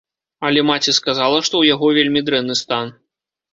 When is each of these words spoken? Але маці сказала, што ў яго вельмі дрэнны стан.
Але 0.47 0.63
маці 0.69 0.95
сказала, 0.99 1.37
што 1.51 1.53
ў 1.57 1.63
яго 1.77 1.93
вельмі 1.99 2.25
дрэнны 2.33 2.59
стан. 2.65 2.93